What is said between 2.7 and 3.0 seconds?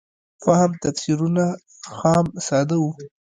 وو.